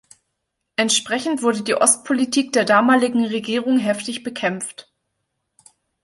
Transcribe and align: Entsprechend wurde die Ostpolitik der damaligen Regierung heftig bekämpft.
Entsprechend 0.77 1.43
wurde 1.43 1.61
die 1.61 1.75
Ostpolitik 1.75 2.53
der 2.53 2.65
damaligen 2.65 3.23
Regierung 3.23 3.77
heftig 3.77 4.23
bekämpft. 4.23 4.91